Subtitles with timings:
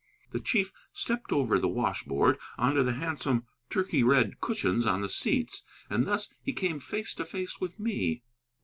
[0.31, 5.61] The chief stepped over the washboard onto the handsome turkey red cushions on the seats,
[5.91, 8.23] and thus he came face to face with me.